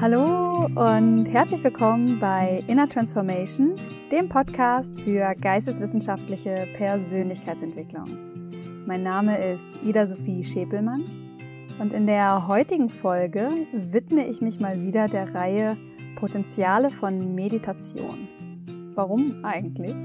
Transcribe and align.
Hallo 0.00 0.66
und 0.76 1.26
herzlich 1.26 1.64
willkommen 1.64 2.20
bei 2.20 2.62
Inner 2.68 2.88
Transformation, 2.88 3.74
dem 4.12 4.28
Podcast 4.28 5.00
für 5.00 5.34
geisteswissenschaftliche 5.34 6.54
Persönlichkeitsentwicklung. 6.76 8.06
Mein 8.86 9.02
Name 9.02 9.36
ist 9.52 9.68
Ida 9.82 10.06
Sophie 10.06 10.44
Schäpelmann 10.44 11.02
und 11.80 11.92
in 11.92 12.06
der 12.06 12.46
heutigen 12.46 12.90
Folge 12.90 13.50
widme 13.72 14.28
ich 14.28 14.40
mich 14.40 14.60
mal 14.60 14.80
wieder 14.80 15.08
der 15.08 15.34
Reihe 15.34 15.76
Potenziale 16.14 16.92
von 16.92 17.34
Meditation. 17.34 18.28
Warum 18.94 19.44
eigentlich? 19.44 19.96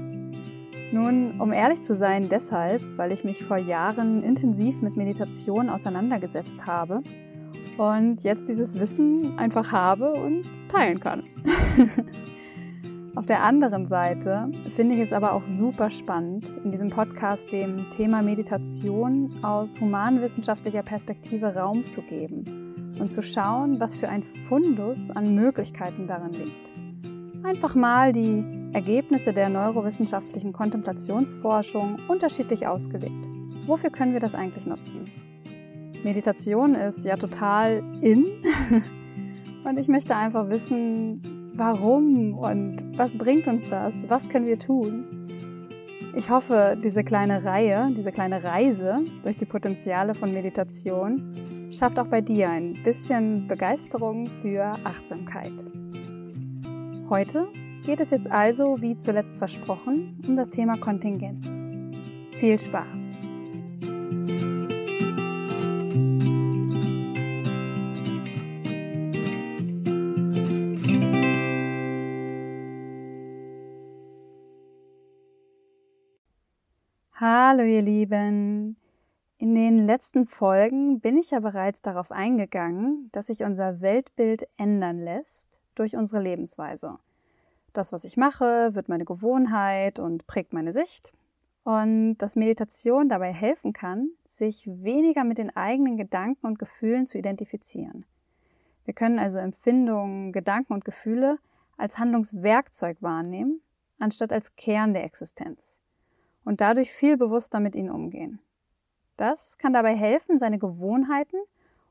Nun, 0.92 1.40
um 1.40 1.52
ehrlich 1.52 1.82
zu 1.82 1.94
sein, 1.94 2.28
deshalb, 2.28 2.82
weil 2.98 3.12
ich 3.12 3.22
mich 3.22 3.44
vor 3.44 3.58
Jahren 3.58 4.24
intensiv 4.24 4.82
mit 4.82 4.96
Meditation 4.96 5.70
auseinandergesetzt 5.70 6.66
habe 6.66 7.04
und 7.78 8.22
jetzt 8.22 8.48
dieses 8.48 8.78
Wissen 8.78 9.38
einfach 9.38 9.72
habe 9.72 10.12
und 10.12 10.44
teilen 10.68 11.00
kann. 11.00 11.24
Auf 13.16 13.26
der 13.26 13.44
anderen 13.44 13.86
Seite 13.86 14.50
finde 14.74 14.96
ich 14.96 15.00
es 15.00 15.12
aber 15.12 15.34
auch 15.34 15.44
super 15.44 15.88
spannend, 15.90 16.48
in 16.64 16.72
diesem 16.72 16.90
Podcast 16.90 17.52
dem 17.52 17.88
Thema 17.96 18.22
Meditation 18.22 19.32
aus 19.42 19.80
humanwissenschaftlicher 19.80 20.82
Perspektive 20.82 21.54
Raum 21.54 21.86
zu 21.86 22.02
geben 22.02 22.94
und 22.98 23.12
zu 23.12 23.22
schauen, 23.22 23.78
was 23.78 23.94
für 23.94 24.08
ein 24.08 24.24
Fundus 24.48 25.10
an 25.10 25.34
Möglichkeiten 25.34 26.08
darin 26.08 26.32
liegt. 26.32 26.74
Einfach 27.44 27.76
mal 27.76 28.12
die 28.12 28.44
Ergebnisse 28.72 29.32
der 29.32 29.48
neurowissenschaftlichen 29.48 30.52
Kontemplationsforschung 30.52 32.00
unterschiedlich 32.08 32.66
ausgelegt. 32.66 33.28
Wofür 33.66 33.90
können 33.90 34.12
wir 34.12 34.20
das 34.20 34.34
eigentlich 34.34 34.66
nutzen? 34.66 35.33
Meditation 36.04 36.74
ist 36.74 37.04
ja 37.06 37.16
total 37.16 37.82
in 38.02 38.26
und 39.64 39.78
ich 39.78 39.88
möchte 39.88 40.14
einfach 40.14 40.50
wissen, 40.50 41.50
warum 41.54 42.34
und 42.34 42.76
was 42.98 43.16
bringt 43.16 43.46
uns 43.46 43.62
das? 43.70 44.08
Was 44.10 44.28
können 44.28 44.46
wir 44.46 44.58
tun? 44.58 45.04
Ich 46.14 46.28
hoffe, 46.28 46.76
diese 46.82 47.02
kleine 47.02 47.44
Reihe, 47.44 47.90
diese 47.96 48.12
kleine 48.12 48.44
Reise 48.44 49.00
durch 49.22 49.38
die 49.38 49.46
Potenziale 49.46 50.14
von 50.14 50.32
Meditation 50.32 51.70
schafft 51.72 51.98
auch 51.98 52.06
bei 52.06 52.20
dir 52.20 52.50
ein 52.50 52.74
bisschen 52.84 53.48
Begeisterung 53.48 54.28
für 54.42 54.76
Achtsamkeit. 54.84 55.52
Heute 57.08 57.48
geht 57.86 58.00
es 58.00 58.10
jetzt 58.10 58.30
also, 58.30 58.80
wie 58.80 58.96
zuletzt 58.98 59.38
versprochen, 59.38 60.20
um 60.26 60.36
das 60.36 60.50
Thema 60.50 60.76
Kontingenz. 60.76 61.46
Viel 62.38 62.58
Spaß! 62.58 63.23
Hallo 77.56 77.68
ihr 77.68 77.82
Lieben. 77.82 78.76
In 79.38 79.54
den 79.54 79.86
letzten 79.86 80.26
Folgen 80.26 80.98
bin 80.98 81.16
ich 81.16 81.30
ja 81.30 81.38
bereits 81.38 81.82
darauf 81.82 82.10
eingegangen, 82.10 83.10
dass 83.12 83.28
sich 83.28 83.44
unser 83.44 83.80
Weltbild 83.80 84.48
ändern 84.56 84.98
lässt 84.98 85.56
durch 85.76 85.94
unsere 85.94 86.20
Lebensweise. 86.20 86.98
Das, 87.72 87.92
was 87.92 88.02
ich 88.02 88.16
mache, 88.16 88.74
wird 88.74 88.88
meine 88.88 89.04
Gewohnheit 89.04 90.00
und 90.00 90.26
prägt 90.26 90.52
meine 90.52 90.72
Sicht. 90.72 91.12
Und 91.62 92.16
dass 92.18 92.34
Meditation 92.34 93.08
dabei 93.08 93.32
helfen 93.32 93.72
kann, 93.72 94.08
sich 94.28 94.66
weniger 94.66 95.22
mit 95.22 95.38
den 95.38 95.54
eigenen 95.54 95.96
Gedanken 95.96 96.48
und 96.48 96.58
Gefühlen 96.58 97.06
zu 97.06 97.18
identifizieren. 97.18 98.04
Wir 98.84 98.94
können 98.94 99.20
also 99.20 99.38
Empfindungen, 99.38 100.32
Gedanken 100.32 100.72
und 100.72 100.84
Gefühle 100.84 101.38
als 101.76 102.00
Handlungswerkzeug 102.00 102.96
wahrnehmen, 103.00 103.60
anstatt 104.00 104.32
als 104.32 104.56
Kern 104.56 104.92
der 104.92 105.04
Existenz 105.04 105.83
und 106.44 106.60
dadurch 106.60 106.92
viel 106.92 107.16
bewusster 107.16 107.60
mit 107.60 107.74
ihnen 107.74 107.90
umgehen. 107.90 108.40
Das 109.16 109.58
kann 109.58 109.72
dabei 109.72 109.94
helfen, 109.94 110.38
seine 110.38 110.58
Gewohnheiten 110.58 111.38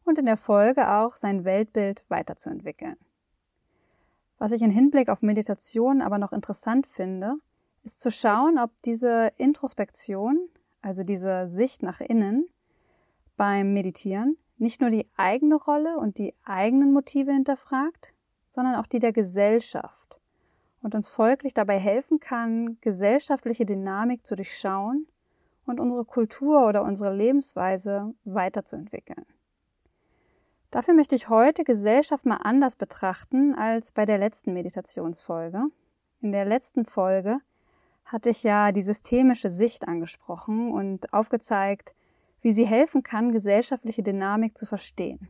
und 0.04 0.18
in 0.18 0.26
der 0.26 0.38
Folge 0.38 0.90
auch 0.90 1.16
sein 1.16 1.46
Weltbild 1.46 2.04
weiterzuentwickeln. 2.10 2.98
Was 4.38 4.52
ich 4.52 4.62
in 4.62 4.72
Hinblick 4.72 5.10
auf 5.10 5.22
Meditation 5.22 6.02
aber 6.02 6.18
noch 6.18 6.34
interessant 6.34 6.88
finde, 6.88 7.36
ist 7.84 8.02
zu 8.02 8.12
schauen, 8.12 8.58
ob 8.58 8.72
diese 8.84 9.32
Introspektion, 9.38 10.50
also 10.82 11.04
diese 11.04 11.48
Sicht 11.48 11.84
nach 11.84 12.02
innen 12.02 12.50
beim 13.38 13.74
Meditieren, 13.74 14.38
nicht 14.58 14.82
nur 14.82 14.90
die 14.90 15.08
eigene 15.16 15.56
Rolle 15.56 15.98
und 15.98 16.18
die 16.18 16.34
eigenen 16.44 16.94
Motive 16.94 17.32
hinterfragt, 17.32 18.14
sondern 18.48 18.76
auch 18.76 18.88
die 18.88 19.00
der 19.00 19.14
Gesellschaft 19.14 20.20
und 20.84 20.94
uns 20.94 21.10
folglich 21.10 21.54
dabei 21.54 21.80
helfen 21.80 22.20
kann, 22.20 22.78
gesellschaftliche 22.82 23.66
Dynamik 23.66 24.26
zu 24.26 24.36
durchschauen 24.36 25.08
und 25.66 25.80
unsere 25.80 26.06
Kultur 26.06 26.68
oder 26.68 26.84
unsere 26.84 27.16
Lebensweise 27.16 28.14
weiterzuentwickeln. 28.26 29.26
Dafür 30.70 30.94
möchte 30.94 31.16
ich 31.16 31.30
heute 31.30 31.64
Gesellschaft 31.64 32.26
mal 32.26 32.38
anders 32.38 32.76
betrachten 32.76 33.56
als 33.56 33.92
bei 33.92 34.06
der 34.06 34.18
letzten 34.18 34.54
Meditationsfolge. 34.54 35.64
In 36.22 36.32
der 36.32 36.46
letzten 36.46 36.84
Folge 36.84 37.40
hatte 38.06 38.30
ich 38.30 38.44
ja 38.44 38.72
die 38.72 38.82
systemische 38.82 39.50
Sicht 39.50 39.88
angesprochen 39.88 40.72
und 40.72 41.14
aufgezeigt, 41.14 41.94
wie 42.42 42.52
sie 42.52 42.66
helfen 42.66 43.04
kann, 43.04 43.32
gesellschaftliche 43.32 44.04
Dynamik 44.04 44.58
zu 44.58 44.66
verstehen. 44.66 45.30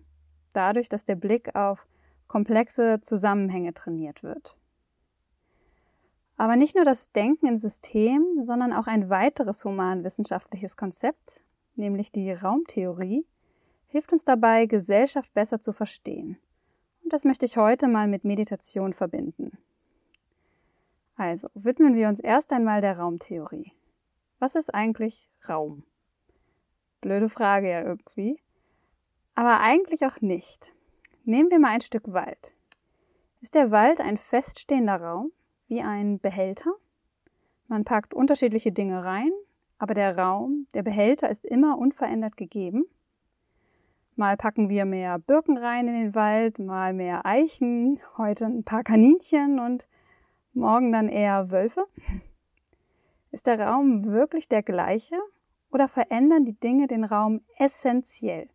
Dadurch, 0.54 0.90
dass 0.90 1.06
der 1.06 1.16
Blick 1.16 1.56
auf 1.56 1.86
komplexe 2.28 3.02
Zusammenhänge 3.02 3.74
trainiert 3.74 4.24
wird. 4.24 4.56
Aber 6.38 6.56
nicht 6.56 6.76
nur 6.76 6.86
das 6.86 7.12
Denken 7.12 7.48
in 7.48 7.58
System, 7.58 8.44
sondern 8.44 8.74
auch 8.74 8.88
ein 8.88 9.10
weiteres 9.10 9.64
humanwissenschaftliches 9.66 10.76
Konzept, 10.78 11.44
nämlich 11.76 12.12
die 12.12 12.32
Raumtheorie, 12.32 13.26
hilft 13.88 14.12
uns 14.12 14.26
dabei, 14.26 14.66
Gesellschaft 14.66 15.34
besser 15.34 15.62
zu 15.62 15.74
verstehen. 15.74 16.38
Und 17.04 17.14
das 17.14 17.26
möchte 17.26 17.46
ich 17.46 17.58
heute 17.58 17.88
mal 17.88 18.08
mit 18.08 18.24
Meditation 18.24 18.94
verbinden. 18.94 19.58
Also 21.16 21.48
widmen 21.54 21.96
wir 21.96 22.08
uns 22.10 22.20
erst 22.20 22.52
einmal 22.52 22.82
der 22.82 22.98
Raumtheorie. 22.98 23.72
Was 24.40 24.56
ist 24.56 24.74
eigentlich 24.74 25.30
Raum? 25.48 25.84
Blöde 27.02 27.30
Frage 27.30 27.70
ja 27.70 27.82
irgendwie. 27.82 28.42
Aber 29.36 29.60
eigentlich 29.60 30.06
auch 30.06 30.22
nicht. 30.22 30.74
Nehmen 31.24 31.52
wir 31.52 31.60
mal 31.60 31.70
ein 31.70 31.82
Stück 31.82 32.12
Wald. 32.12 32.54
Ist 33.42 33.56
der 33.56 33.72
Wald 33.72 34.02
ein 34.02 34.18
feststehender 34.18 34.96
Raum? 34.96 35.32
Wie 35.74 35.82
ein 35.82 36.20
Behälter. 36.20 36.72
Man 37.68 37.84
packt 37.84 38.14
unterschiedliche 38.14 38.72
Dinge 38.72 39.04
rein, 39.04 39.32
aber 39.80 39.96
der 39.96 40.16
Raum, 40.16 40.68
der 40.76 40.84
Behälter 40.84 41.30
ist 41.30 41.44
immer 41.44 41.80
unverändert 41.80 42.38
gegeben. 42.38 42.86
Mal 44.16 44.38
packen 44.38 44.70
wir 44.70 44.86
mehr 44.86 45.18
Birken 45.18 45.58
rein 45.58 45.88
in 45.88 45.96
den 45.96 46.16
Wald, 46.16 46.60
mal 46.60 46.94
mehr 46.94 47.26
Eichen, 47.26 48.00
heute 48.20 48.46
ein 48.46 48.64
paar 48.64 48.84
Kaninchen 48.84 49.58
und 49.58 49.88
morgen 50.54 50.92
dann 50.92 51.10
eher 51.10 51.50
Wölfe. 51.50 51.88
Ist 53.32 53.48
der 53.48 53.60
Raum 53.60 54.06
wirklich 54.06 54.48
der 54.48 54.62
gleiche 54.62 55.18
oder 55.72 55.88
verändern 55.88 56.46
die 56.46 56.60
Dinge 56.60 56.86
den 56.86 57.04
Raum 57.04 57.42
essentiell, 57.58 58.48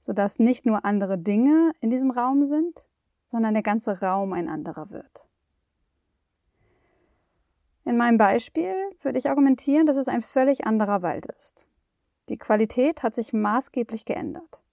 sodass 0.00 0.40
nicht 0.40 0.66
nur 0.66 0.84
andere 0.84 1.18
Dinge 1.18 1.70
in 1.80 1.90
diesem 1.90 2.10
Raum 2.10 2.44
sind, 2.44 2.88
sondern 3.26 3.54
der 3.54 3.62
ganze 3.62 4.00
Raum 4.00 4.32
ein 4.32 4.48
anderer 4.48 4.90
wird? 4.90 5.28
In 7.86 7.96
meinem 7.96 8.18
Beispiel 8.18 8.74
würde 9.00 9.16
ich 9.16 9.30
argumentieren, 9.30 9.86
dass 9.86 9.96
es 9.96 10.08
ein 10.08 10.20
völlig 10.20 10.66
anderer 10.66 11.02
Wald 11.02 11.26
ist. 11.26 11.68
Die 12.28 12.36
Qualität 12.36 13.04
hat 13.04 13.14
sich 13.14 13.32
maßgeblich 13.32 14.04
geändert. 14.04 14.64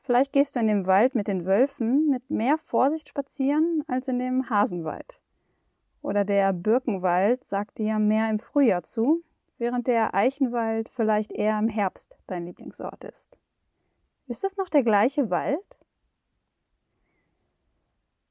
Vielleicht 0.00 0.32
gehst 0.32 0.56
du 0.56 0.60
in 0.60 0.66
dem 0.66 0.84
Wald 0.84 1.14
mit 1.14 1.28
den 1.28 1.46
Wölfen 1.46 2.08
mit 2.10 2.28
mehr 2.28 2.58
Vorsicht 2.58 3.08
spazieren 3.08 3.84
als 3.86 4.08
in 4.08 4.18
dem 4.18 4.50
Hasenwald. 4.50 5.22
Oder 6.02 6.24
der 6.24 6.52
Birkenwald 6.52 7.44
sagt 7.44 7.78
dir 7.78 8.00
mehr 8.00 8.28
im 8.28 8.40
Frühjahr 8.40 8.82
zu, 8.82 9.22
während 9.58 9.86
der 9.86 10.12
Eichenwald 10.12 10.88
vielleicht 10.88 11.30
eher 11.30 11.56
im 11.56 11.68
Herbst 11.68 12.18
dein 12.26 12.46
Lieblingsort 12.46 13.04
ist. 13.04 13.38
Ist 14.26 14.42
es 14.42 14.56
noch 14.56 14.68
der 14.68 14.82
gleiche 14.82 15.30
Wald? 15.30 15.78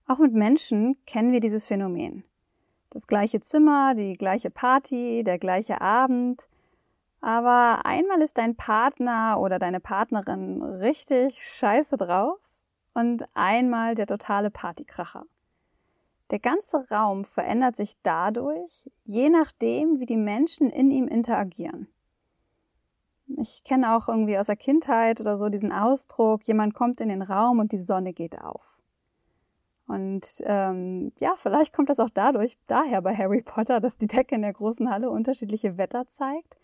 Auch 0.08 0.20
mit 0.20 0.34
Menschen 0.34 0.98
kennen 1.06 1.32
wir 1.32 1.40
dieses 1.40 1.66
Phänomen 1.66 2.26
das 2.90 3.08
gleiche 3.08 3.40
Zimmer, 3.40 3.96
die 3.96 4.14
gleiche 4.14 4.50
Party, 4.50 5.24
der 5.24 5.40
gleiche 5.40 5.82
Abend. 5.82 6.48
Aber 7.22 7.86
einmal 7.86 8.22
ist 8.22 8.38
dein 8.38 8.56
Partner 8.56 9.40
oder 9.40 9.60
deine 9.60 9.80
Partnerin 9.80 10.62
richtig 10.62 11.44
scheiße 11.44 11.98
drauf 11.98 12.40
und 12.94 13.26
einmal 13.34 13.96
der 13.96 14.08
totale 14.08 14.50
Partykracher. 14.50 15.26
Der 16.32 16.40
ganze 16.40 16.88
Raum 16.90 17.26
verändert 17.26 17.76
sich 17.76 17.96
dadurch, 18.04 18.90
je 19.04 19.30
nachdem, 19.30 20.00
wie 20.00 20.06
die 20.06 20.18
Menschen 20.18 20.70
in 20.70 20.92
ihm 20.92 21.08
interagieren. 21.08 21.88
Ich 23.38 23.64
kenne 23.64 23.96
auch 23.96 24.08
irgendwie 24.10 24.38
aus 24.38 24.48
der 24.48 24.56
Kindheit 24.56 25.22
oder 25.22 25.38
so 25.38 25.50
diesen 25.50 25.72
Ausdruck, 25.72 26.48
jemand 26.48 26.74
kommt 26.74 27.02
in 27.02 27.10
den 27.10 27.22
Raum 27.22 27.60
und 27.60 27.72
die 27.72 27.78
Sonne 27.78 28.14
geht 28.14 28.42
auf. 28.42 28.79
Und 29.90 30.44
ähm, 30.46 31.12
ja, 31.20 31.34
vielleicht 31.42 31.74
kommt 31.74 31.90
das 31.90 32.00
auch 32.00 32.12
dadurch, 32.12 32.60
daher 32.68 33.02
bei 33.02 33.16
Harry 33.16 33.42
Potter, 33.42 33.80
dass 33.80 33.98
die 33.98 34.06
Decke 34.06 34.36
in 34.36 34.44
der 34.44 34.54
großen 34.54 34.88
Halle 34.92 35.10
unterschiedliche 35.10 35.80
Wetter 35.80 36.08
zeigt, 36.08 36.56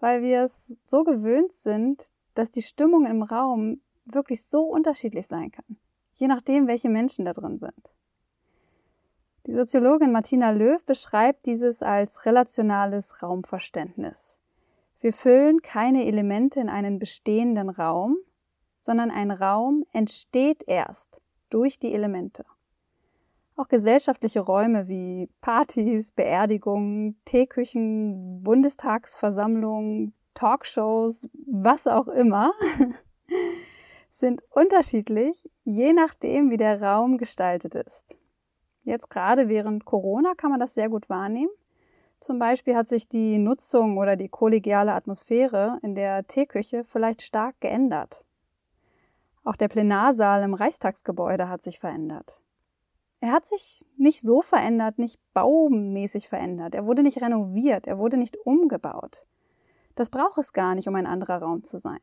weil 0.00 0.20
wir 0.20 0.42
es 0.42 0.76
so 0.82 1.04
gewöhnt 1.04 1.52
sind, 1.52 2.08
dass 2.34 2.50
die 2.50 2.62
Stimmung 2.62 3.06
im 3.06 3.22
Raum 3.22 3.80
wirklich 4.04 4.44
so 4.44 4.62
unterschiedlich 4.62 5.28
sein 5.28 5.52
kann, 5.52 5.76
je 6.14 6.26
nachdem, 6.26 6.66
welche 6.66 6.88
Menschen 6.88 7.24
da 7.24 7.32
drin 7.32 7.56
sind. 7.56 7.92
Die 9.46 9.52
Soziologin 9.52 10.10
Martina 10.10 10.50
Löw 10.50 10.84
beschreibt 10.84 11.46
dieses 11.46 11.84
als 11.84 12.26
relationales 12.26 13.22
Raumverständnis. 13.22 14.40
Wir 14.98 15.12
füllen 15.12 15.62
keine 15.62 16.04
Elemente 16.04 16.58
in 16.58 16.68
einen 16.68 16.98
bestehenden 16.98 17.70
Raum, 17.70 18.16
sondern 18.80 19.12
ein 19.12 19.30
Raum 19.30 19.84
entsteht 19.92 20.64
erst 20.66 21.20
durch 21.48 21.78
die 21.78 21.94
Elemente. 21.94 22.44
Auch 23.56 23.68
gesellschaftliche 23.68 24.40
Räume 24.40 24.86
wie 24.86 25.30
Partys, 25.40 26.12
Beerdigungen, 26.12 27.18
Teeküchen, 27.24 28.42
Bundestagsversammlungen, 28.42 30.12
Talkshows, 30.34 31.28
was 31.46 31.86
auch 31.86 32.08
immer, 32.08 32.52
sind 34.12 34.42
unterschiedlich, 34.50 35.48
je 35.64 35.94
nachdem, 35.94 36.50
wie 36.50 36.58
der 36.58 36.82
Raum 36.82 37.16
gestaltet 37.16 37.74
ist. 37.74 38.18
Jetzt 38.84 39.08
gerade 39.08 39.48
während 39.48 39.84
Corona 39.84 40.34
kann 40.34 40.50
man 40.50 40.60
das 40.60 40.74
sehr 40.74 40.90
gut 40.90 41.08
wahrnehmen. 41.08 41.50
Zum 42.20 42.38
Beispiel 42.38 42.76
hat 42.76 42.88
sich 42.88 43.08
die 43.08 43.38
Nutzung 43.38 43.98
oder 43.98 44.16
die 44.16 44.28
kollegiale 44.28 44.92
Atmosphäre 44.92 45.78
in 45.82 45.94
der 45.94 46.26
Teeküche 46.26 46.84
vielleicht 46.84 47.22
stark 47.22 47.60
geändert. 47.60 48.24
Auch 49.44 49.56
der 49.56 49.68
Plenarsaal 49.68 50.42
im 50.42 50.54
Reichstagsgebäude 50.54 51.48
hat 51.48 51.62
sich 51.62 51.78
verändert. 51.78 52.42
Er 53.20 53.32
hat 53.32 53.46
sich 53.46 53.86
nicht 53.96 54.20
so 54.20 54.42
verändert, 54.42 54.98
nicht 54.98 55.18
baumäßig 55.32 56.28
verändert. 56.28 56.74
Er 56.74 56.86
wurde 56.86 57.02
nicht 57.02 57.20
renoviert, 57.22 57.86
er 57.86 57.98
wurde 57.98 58.16
nicht 58.16 58.36
umgebaut. 58.44 59.26
Das 59.94 60.10
braucht 60.10 60.38
es 60.38 60.52
gar 60.52 60.74
nicht, 60.74 60.88
um 60.88 60.94
ein 60.94 61.06
anderer 61.06 61.38
Raum 61.38 61.64
zu 61.64 61.78
sein. 61.78 62.00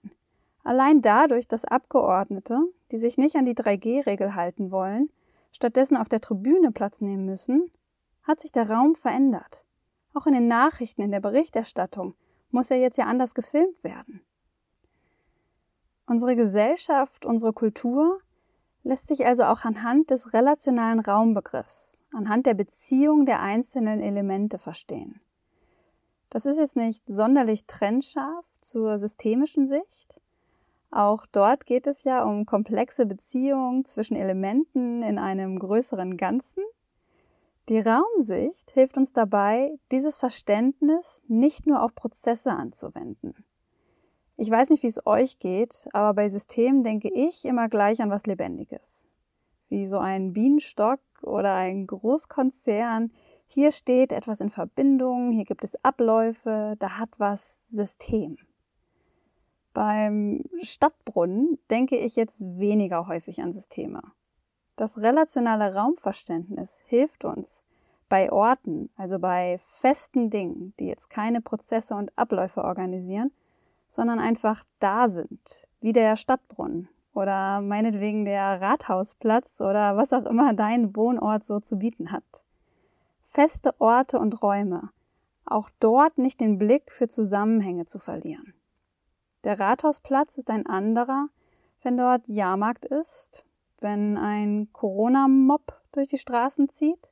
Allein 0.63 1.01
dadurch, 1.01 1.48
dass 1.48 1.65
Abgeordnete, 1.65 2.57
die 2.92 2.98
sich 2.98 3.18
nicht 3.18 3.36
an 3.36 3.45
die 3.45 3.56
3G-Regel 3.56 4.33
halten 4.33 4.71
wollen, 4.71 5.10
stattdessen 5.51 5.98
auf 5.98 6.10
der 6.10 6.21
Tribüne 6.21 6.71
Platz 6.71 7.01
nehmen 7.01 7.25
müssen, 7.25 7.69
hat 8.24 8.39
sich 8.39 8.51
der 8.51 8.69
Raum 8.69 8.95
verändert. 8.95 9.65
Auch 10.13 10.25
in 10.25 10.33
den 10.33 10.48
Nachrichten, 10.48 11.01
in 11.01 11.12
der 11.12 11.19
Berichterstattung 11.19 12.15
muss 12.50 12.71
er 12.71 12.77
jetzt 12.77 12.98
ja 12.98 13.06
anders 13.06 13.33
gefilmt 13.33 13.83
werden. 13.83 14.21
Unsere 16.06 16.36
Gesellschaft, 16.36 17.25
unsere 17.25 17.54
Kultur 17.54 18.19
lässt 18.83 19.07
sich 19.07 19.25
also 19.25 19.44
auch 19.44 19.63
anhand 19.63 20.09
des 20.09 20.33
relationalen 20.33 21.00
Raumbegriffs, 21.00 22.03
anhand 22.13 22.45
der 22.45 22.53
Beziehung 22.53 23.25
der 23.25 23.41
einzelnen 23.41 24.01
Elemente 24.01 24.57
verstehen. 24.59 25.21
Das 26.30 26.45
ist 26.45 26.57
jetzt 26.57 26.75
nicht 26.75 27.03
sonderlich 27.06 27.65
trennscharf 27.65 28.45
zur 28.59 28.97
systemischen 28.97 29.68
Sicht. 29.68 30.19
Auch 30.89 31.25
dort 31.31 31.65
geht 31.65 31.88
es 31.88 32.03
ja 32.03 32.24
um 32.24 32.45
komplexe 32.45 33.06
Beziehungen 33.06 33.85
zwischen 33.85 34.15
Elementen 34.15 35.01
in 35.01 35.18
einem 35.18 35.57
größeren 35.59 36.18
Ganzen. 36.18 36.63
Die 37.69 37.79
Raumsicht 37.79 38.71
hilft 38.71 38.97
uns 38.97 39.13
dabei, 39.13 39.71
dieses 39.91 40.18
Verständnis 40.18 41.24
nicht 41.27 41.65
nur 41.65 41.81
auf 41.81 41.95
Prozesse 41.95 42.51
anzuwenden. 42.51 43.45
Ich 44.43 44.51
weiß 44.51 44.71
nicht, 44.71 44.83
wie 44.83 44.87
es 44.87 45.07
euch 45.07 45.39
geht, 45.39 45.87
aber 45.93 46.13
bei 46.15 46.27
Systemen 46.27 46.83
denke 46.83 47.07
ich 47.07 47.45
immer 47.45 47.69
gleich 47.69 48.01
an 48.01 48.09
was 48.09 48.25
Lebendiges. 48.25 49.07
Wie 49.69 49.85
so 49.85 49.99
ein 49.99 50.33
Bienenstock 50.33 50.99
oder 51.21 51.55
ein 51.55 51.87
Großkonzern, 51.87 53.13
hier 53.47 53.71
steht 53.71 54.11
etwas 54.11 54.41
in 54.41 54.49
Verbindung, 54.49 55.31
hier 55.31 55.45
gibt 55.45 55.63
es 55.63 55.81
Abläufe, 55.81 56.75
da 56.77 56.97
hat 56.97 57.11
was 57.19 57.69
System. 57.69 58.35
Beim 59.73 60.43
Stadtbrunnen 60.61 61.57
denke 61.71 61.95
ich 61.97 62.17
jetzt 62.17 62.41
weniger 62.41 63.07
häufig 63.07 63.41
an 63.41 63.53
Systeme. 63.53 64.01
Das 64.75 65.01
relationale 65.01 65.73
Raumverständnis 65.73 66.83
hilft 66.87 67.23
uns 67.23 67.65
bei 68.09 68.29
Orten, 68.29 68.89
also 68.97 69.19
bei 69.19 69.61
festen 69.63 70.29
Dingen, 70.29 70.73
die 70.81 70.87
jetzt 70.87 71.09
keine 71.09 71.39
Prozesse 71.39 71.95
und 71.95 72.11
Abläufe 72.17 72.61
organisieren, 72.65 73.31
sondern 73.93 74.19
einfach 74.19 74.63
da 74.79 75.07
sind, 75.07 75.67
wie 75.81 75.93
der 75.93 76.15
Stadtbrunnen 76.15 76.89
oder 77.13 77.61
meinetwegen 77.61 78.25
der 78.25 78.61
Rathausplatz 78.61 79.61
oder 79.61 79.97
was 79.97 80.13
auch 80.13 80.25
immer 80.25 80.53
dein 80.53 80.95
Wohnort 80.95 81.43
so 81.43 81.59
zu 81.59 81.77
bieten 81.77 82.11
hat 82.11 82.43
feste 83.33 83.73
Orte 83.81 84.19
und 84.19 84.43
Räume, 84.43 84.91
auch 85.45 85.69
dort 85.79 86.19
nicht 86.19 86.39
den 86.39 86.59
Blick 86.59 86.91
für 86.91 87.07
Zusammenhänge 87.07 87.85
zu 87.85 87.97
verlieren. 87.97 88.53
Der 89.43 89.59
Rathausplatz 89.59 90.37
ist 90.37 90.49
ein 90.51 90.67
anderer, 90.67 91.27
wenn 91.81 91.97
dort 91.97 92.27
Jahrmarkt 92.27 92.85
ist, 92.85 93.43
wenn 93.79 94.17
ein 94.17 94.69
Corona-Mob 94.71 95.81
durch 95.91 96.07
die 96.07 96.19
Straßen 96.19 96.69
zieht, 96.69 97.09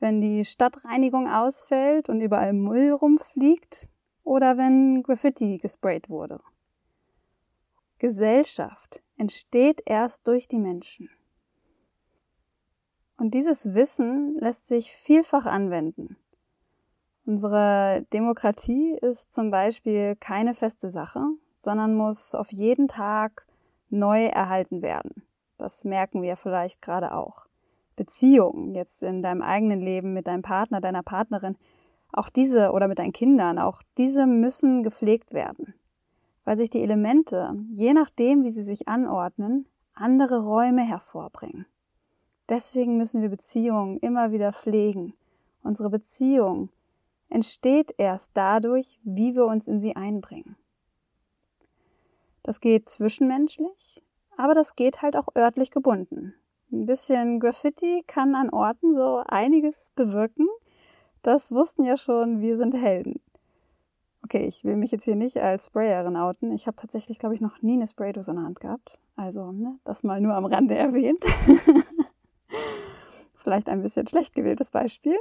wenn 0.00 0.20
die 0.20 0.44
Stadtreinigung 0.44 1.28
ausfällt 1.28 2.08
und 2.08 2.20
überall 2.20 2.54
Müll 2.54 2.92
rumfliegt 2.92 3.90
oder 4.24 4.56
wenn 4.56 5.02
Graffiti 5.02 5.58
gesprayt 5.58 6.08
wurde. 6.08 6.40
Gesellschaft 7.98 9.02
entsteht 9.16 9.82
erst 9.86 10.26
durch 10.26 10.48
die 10.48 10.58
Menschen. 10.58 11.08
Und 13.16 13.34
dieses 13.34 13.74
Wissen 13.74 14.36
lässt 14.38 14.66
sich 14.66 14.90
vielfach 14.90 15.46
anwenden. 15.46 16.16
Unsere 17.26 18.04
Demokratie 18.12 18.98
ist 19.00 19.32
zum 19.32 19.50
Beispiel 19.50 20.16
keine 20.16 20.52
feste 20.52 20.90
Sache, 20.90 21.24
sondern 21.54 21.94
muss 21.94 22.34
auf 22.34 22.52
jeden 22.52 22.88
Tag 22.88 23.46
neu 23.88 24.26
erhalten 24.26 24.82
werden. 24.82 25.22
Das 25.56 25.84
merken 25.84 26.22
wir 26.22 26.36
vielleicht 26.36 26.82
gerade 26.82 27.14
auch. 27.14 27.46
Beziehungen 27.96 28.74
jetzt 28.74 29.02
in 29.02 29.22
deinem 29.22 29.40
eigenen 29.40 29.80
Leben 29.80 30.12
mit 30.12 30.26
deinem 30.26 30.42
Partner, 30.42 30.80
deiner 30.80 31.02
Partnerin, 31.02 31.56
auch 32.14 32.28
diese 32.28 32.72
oder 32.72 32.88
mit 32.88 32.98
deinen 32.98 33.12
Kindern, 33.12 33.58
auch 33.58 33.82
diese 33.98 34.26
müssen 34.26 34.82
gepflegt 34.82 35.32
werden, 35.32 35.74
weil 36.44 36.56
sich 36.56 36.70
die 36.70 36.82
Elemente, 36.82 37.54
je 37.72 37.92
nachdem, 37.92 38.44
wie 38.44 38.50
sie 38.50 38.62
sich 38.62 38.88
anordnen, 38.88 39.66
andere 39.94 40.44
Räume 40.44 40.82
hervorbringen. 40.82 41.66
Deswegen 42.48 42.96
müssen 42.96 43.22
wir 43.22 43.30
Beziehungen 43.30 43.98
immer 43.98 44.32
wieder 44.32 44.52
pflegen. 44.52 45.14
Unsere 45.62 45.88
Beziehung 45.90 46.68
entsteht 47.30 47.94
erst 47.96 48.30
dadurch, 48.34 48.98
wie 49.02 49.34
wir 49.34 49.46
uns 49.46 49.66
in 49.66 49.80
sie 49.80 49.96
einbringen. 49.96 50.56
Das 52.42 52.60
geht 52.60 52.88
zwischenmenschlich, 52.90 54.02
aber 54.36 54.52
das 54.52 54.76
geht 54.76 55.00
halt 55.00 55.16
auch 55.16 55.28
örtlich 55.34 55.70
gebunden. 55.70 56.34
Ein 56.70 56.86
bisschen 56.86 57.40
Graffiti 57.40 58.04
kann 58.06 58.34
an 58.34 58.50
Orten 58.50 58.94
so 58.94 59.22
einiges 59.26 59.90
bewirken. 59.94 60.46
Das 61.24 61.50
wussten 61.50 61.84
ja 61.84 61.96
schon, 61.96 62.42
wir 62.42 62.54
sind 62.58 62.74
Helden. 62.74 63.18
Okay, 64.22 64.44
ich 64.44 64.62
will 64.62 64.76
mich 64.76 64.90
jetzt 64.90 65.06
hier 65.06 65.16
nicht 65.16 65.38
als 65.38 65.66
Sprayerin 65.66 66.18
outen. 66.18 66.52
Ich 66.52 66.66
habe 66.66 66.76
tatsächlich, 66.76 67.18
glaube 67.18 67.34
ich, 67.34 67.40
noch 67.40 67.62
nie 67.62 67.72
eine 67.72 67.86
Spraydose 67.86 68.32
in 68.32 68.36
der 68.36 68.44
Hand 68.44 68.60
gehabt. 68.60 68.98
Also, 69.16 69.50
ne, 69.50 69.78
das 69.84 70.02
mal 70.02 70.20
nur 70.20 70.34
am 70.34 70.44
Rande 70.44 70.74
erwähnt. 70.74 71.24
Vielleicht 73.42 73.70
ein 73.70 73.80
bisschen 73.80 74.06
schlecht 74.06 74.34
gewähltes 74.34 74.68
Beispiel. 74.68 75.16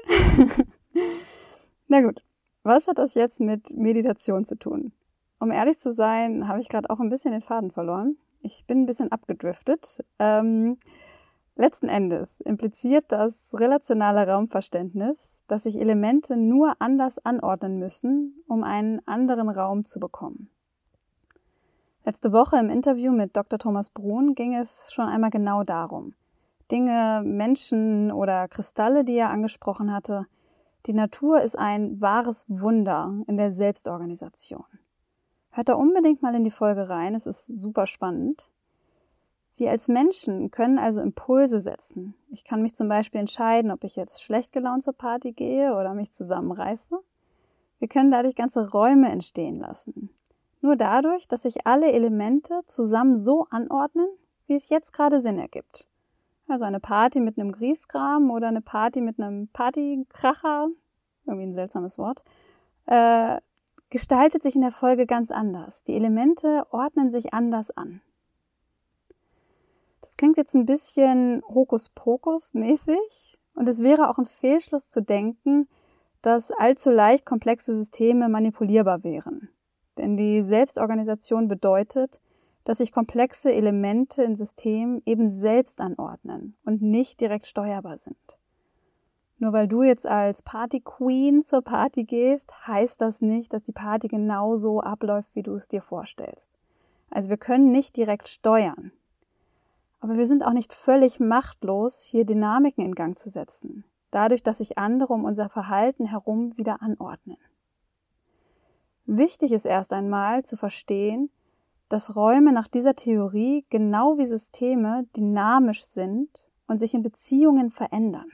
Na 1.88 2.02
gut, 2.02 2.22
was 2.64 2.90
hat 2.90 2.98
das 2.98 3.14
jetzt 3.14 3.40
mit 3.40 3.74
Meditation 3.74 4.44
zu 4.44 4.58
tun? 4.60 4.92
Um 5.40 5.52
ehrlich 5.52 5.80
zu 5.80 5.94
sein, 5.94 6.50
habe 6.50 6.60
ich 6.60 6.68
gerade 6.68 6.90
auch 6.90 7.00
ein 7.00 7.10
bisschen 7.10 7.32
den 7.32 7.42
Faden 7.42 7.72
verloren. 7.72 8.18
Ich 8.42 8.66
bin 8.66 8.82
ein 8.82 8.86
bisschen 8.86 9.10
abgedriftet. 9.10 10.04
Ähm, 10.20 10.78
letzten 11.56 11.90
Endes 11.90 12.42
impliziert 12.42 13.06
das 13.10 13.54
relationale 13.54 14.28
Raumverständnis, 14.28 15.44
dass 15.48 15.64
sich 15.64 15.80
Elemente 15.80 16.38
nur 16.38 16.76
anders 16.80 17.20
anordnen 17.20 17.80
müssen, 17.80 18.44
um 18.48 18.64
einen 18.64 19.06
anderen 19.08 19.50
Raum 19.50 19.86
zu 19.86 20.00
bekommen. 20.00 20.50
Letzte 22.06 22.34
Woche 22.34 22.58
im 22.58 22.70
Interview 22.70 23.12
mit 23.14 23.38
Dr. 23.38 23.58
Thomas 23.60 23.90
Brun 23.90 24.36
ging 24.36 24.54
es 24.56 24.92
schon 24.92 25.08
einmal 25.08 25.30
genau 25.30 25.64
darum. 25.64 26.16
Dinge, 26.70 27.22
Menschen 27.24 28.12
oder 28.12 28.48
Kristalle, 28.48 29.06
die 29.06 29.16
er 29.16 29.30
angesprochen 29.30 29.94
hatte. 29.94 30.26
Die 30.86 30.94
Natur 30.94 31.42
ist 31.42 31.58
ein 31.58 32.02
wahres 32.02 32.46
Wunder 32.50 33.14
in 33.28 33.38
der 33.38 33.52
Selbstorganisation. 33.52 34.66
Hört 35.52 35.70
da 35.70 35.76
unbedingt 35.76 36.22
mal 36.22 36.36
in 36.36 36.44
die 36.44 36.52
Folge 36.52 36.90
rein, 36.90 37.16
es 37.16 37.26
ist 37.26 37.46
super 37.46 37.86
spannend. 37.86 38.50
Wir 39.56 39.70
als 39.70 39.88
Menschen 39.88 40.50
können 40.50 40.80
also 40.80 41.02
Impulse 41.02 41.60
setzen. 41.60 42.16
Ich 42.30 42.44
kann 42.44 42.62
mich 42.62 42.74
zum 42.74 42.90
Beispiel 42.90 43.20
entscheiden, 43.20 43.72
ob 43.72 43.84
ich 43.84 43.96
jetzt 43.96 44.24
schlecht 44.24 44.52
gelaunt 44.52 44.84
zur 44.84 44.94
Party 44.94 45.32
gehe 45.32 45.76
oder 45.76 45.94
mich 45.94 46.12
zusammenreiße. 46.12 46.98
Wir 47.80 47.88
können 47.88 48.12
dadurch 48.12 48.36
ganze 48.36 48.72
Räume 48.72 49.12
entstehen 49.12 49.60
lassen. 49.60 50.10
Nur 50.62 50.76
dadurch, 50.76 51.28
dass 51.28 51.44
sich 51.44 51.68
alle 51.68 51.92
Elemente 51.92 52.62
zusammen 52.66 53.16
so 53.16 53.46
anordnen, 53.50 54.08
wie 54.48 54.56
es 54.56 54.70
jetzt 54.70 54.94
gerade 54.94 55.20
Sinn 55.20 55.38
ergibt. 55.38 55.88
Also 56.48 56.66
eine 56.66 56.80
Party 56.80 57.20
mit 57.20 57.38
einem 57.38 57.52
Grießkram 57.52 58.32
oder 58.32 58.48
eine 58.48 58.62
Party 58.62 59.02
mit 59.02 59.20
einem 59.20 59.50
Partykracher, 59.50 60.70
irgendwie 61.26 61.48
ein 61.48 61.54
seltsames 61.54 61.98
Wort, 61.98 62.24
äh, 62.86 63.40
gestaltet 63.90 64.42
sich 64.42 64.56
in 64.56 64.62
der 64.62 64.72
Folge 64.72 65.06
ganz 65.06 65.30
anders. 65.32 65.84
Die 65.84 65.94
Elemente 65.94 66.66
ordnen 66.72 67.12
sich 67.12 67.34
anders 67.34 67.70
an. 67.70 68.02
Das 70.14 70.18
klingt 70.18 70.38
jetzt 70.38 70.54
ein 70.54 70.68
bisschen 70.68 71.42
Hokuspokus-mäßig 71.50 73.40
und 73.56 73.68
es 73.68 73.82
wäre 73.82 74.12
auch 74.12 74.20
ein 74.20 74.28
Fehlschluss 74.28 74.92
zu 74.92 75.02
denken, 75.02 75.68
dass 76.22 76.52
allzu 76.52 76.92
leicht 76.92 77.26
komplexe 77.26 77.76
Systeme 77.76 78.30
manipulierbar 78.30 79.04
wären. 79.04 79.50
Denn 79.98 80.16
die 80.16 80.44
Selbstorganisation 80.44 81.48
bedeutet, 81.48 82.22
dass 82.64 82.78
sich 82.78 82.92
komplexe 82.92 83.52
Elemente 83.52 84.22
in 84.22 84.36
Systemen 84.36 85.02
eben 85.08 85.30
selbst 85.30 85.82
anordnen 85.82 86.56
und 86.64 86.84
nicht 86.84 87.20
direkt 87.20 87.48
steuerbar 87.48 87.98
sind. 87.98 88.38
Nur 89.40 89.52
weil 89.52 89.68
du 89.68 89.82
jetzt 89.82 90.06
als 90.06 90.44
Party 90.44 90.82
Queen 90.82 91.42
zur 91.42 91.64
Party 91.64 92.04
gehst, 92.04 92.54
heißt 92.68 93.02
das 93.02 93.22
nicht, 93.22 93.52
dass 93.52 93.64
die 93.64 93.72
Party 93.72 94.10
genau 94.10 94.58
so 94.58 94.80
abläuft, 94.80 95.34
wie 95.34 95.42
du 95.42 95.56
es 95.56 95.68
dir 95.68 95.82
vorstellst. 95.82 96.56
Also 97.10 97.32
wir 97.32 97.38
können 97.38 97.72
nicht 97.72 97.98
direkt 97.98 98.28
steuern. 98.28 98.92
Aber 100.04 100.18
wir 100.18 100.28
sind 100.28 100.44
auch 100.44 100.52
nicht 100.52 100.74
völlig 100.74 101.22
machtlos, 101.22 102.02
hier 102.02 102.26
Dynamiken 102.26 102.84
in 102.84 102.94
Gang 102.94 103.18
zu 103.18 103.30
setzen, 103.30 103.86
dadurch, 104.12 104.44
dass 104.44 104.58
sich 104.58 104.78
andere 104.78 105.14
um 105.14 105.24
unser 105.24 105.48
Verhalten 105.48 106.06
herum 106.06 106.58
wieder 106.58 106.82
anordnen. 106.82 107.38
Wichtig 109.06 109.54
ist 109.54 109.64
erst 109.64 109.94
einmal 109.94 110.44
zu 110.44 110.58
verstehen, 110.58 111.30
dass 111.88 112.18
Räume 112.18 112.52
nach 112.52 112.68
dieser 112.68 112.98
Theorie 112.98 113.66
genau 113.70 114.18
wie 114.18 114.26
Systeme 114.26 115.08
dynamisch 115.16 115.86
sind 115.86 116.28
und 116.68 116.80
sich 116.80 116.94
in 116.94 117.02
Beziehungen 117.02 117.72
verändern. 117.72 118.30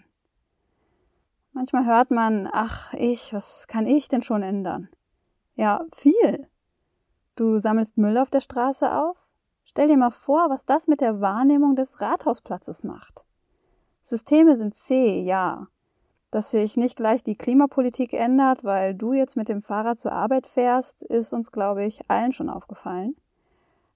Manchmal 1.52 1.86
hört 1.86 2.10
man, 2.10 2.50
ach 2.52 2.96
ich, 2.96 3.32
was 3.32 3.68
kann 3.68 3.86
ich 3.86 4.08
denn 4.08 4.24
schon 4.24 4.42
ändern? 4.42 4.90
Ja, 5.54 5.86
viel. 5.94 6.48
Du 7.36 7.60
sammelst 7.60 8.00
Müll 8.00 8.18
auf 8.18 8.32
der 8.32 8.42
Straße 8.42 8.92
auf, 8.92 9.19
Stell 9.70 9.88
dir 9.88 9.98
mal 9.98 10.10
vor, 10.10 10.50
was 10.50 10.66
das 10.66 10.88
mit 10.88 11.00
der 11.00 11.22
Wahrnehmung 11.22 11.76
des 11.76 12.02
Rathausplatzes 12.02 12.84
macht. 12.84 13.24
Systeme 14.02 14.58
sind 14.58 14.74
zäh, 14.74 15.22
ja. 15.22 15.68
Dass 16.32 16.50
sich 16.50 16.76
nicht 16.76 16.96
gleich 16.96 17.24
die 17.24 17.36
Klimapolitik 17.36 18.14
ändert, 18.14 18.64
weil 18.64 18.96
du 18.96 19.14
jetzt 19.14 19.38
mit 19.38 19.48
dem 19.48 19.62
Fahrrad 19.62 20.00
zur 20.00 20.12
Arbeit 20.12 20.48
fährst, 20.48 21.04
ist 21.04 21.34
uns, 21.34 21.52
glaube 21.52 21.86
ich, 21.86 22.02
allen 22.10 22.34
schon 22.34 22.50
aufgefallen. 22.50 23.16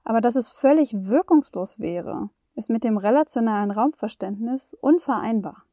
Aber 0.04 0.22
dass 0.22 0.36
es 0.36 0.52
völlig 0.52 1.08
wirkungslos 1.08 1.80
wäre, 1.80 2.30
ist 2.54 2.70
mit 2.70 2.84
dem 2.84 2.98
relationalen 2.98 3.72
Raumverständnis 3.72 4.78
unvereinbar. 4.80 5.64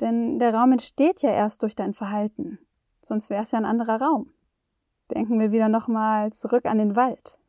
Denn 0.00 0.38
der 0.38 0.54
Raum 0.54 0.72
entsteht 0.72 1.22
ja 1.22 1.30
erst 1.30 1.62
durch 1.62 1.74
dein 1.74 1.94
Verhalten, 1.94 2.58
sonst 3.00 3.30
wäre 3.30 3.44
es 3.44 3.52
ja 3.52 3.58
ein 3.60 3.64
anderer 3.64 4.02
Raum. 4.02 4.30
Denken 5.10 5.40
wir 5.40 5.52
wieder 5.52 5.70
nochmal 5.70 6.34
zurück 6.34 6.66
an 6.66 6.76
den 6.76 6.96
Wald. 6.96 7.39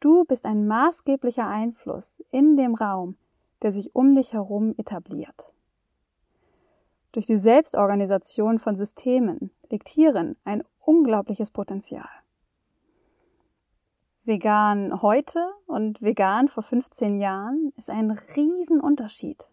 Du 0.00 0.24
bist 0.24 0.46
ein 0.46 0.68
maßgeblicher 0.68 1.46
Einfluss 1.46 2.22
in 2.30 2.56
dem 2.56 2.74
Raum, 2.74 3.16
der 3.62 3.72
sich 3.72 3.94
um 3.96 4.14
dich 4.14 4.32
herum 4.32 4.74
etabliert. 4.76 5.54
Durch 7.10 7.26
die 7.26 7.36
Selbstorganisation 7.36 8.60
von 8.60 8.76
Systemen 8.76 9.50
liegt 9.70 9.88
hierin 9.88 10.36
ein 10.44 10.62
unglaubliches 10.80 11.50
Potenzial. 11.50 12.08
Vegan 14.24 15.02
heute 15.02 15.50
und 15.66 16.00
vegan 16.00 16.48
vor 16.48 16.62
15 16.62 17.18
Jahren 17.18 17.72
ist 17.76 17.90
ein 17.90 18.10
Riesenunterschied. 18.10 19.48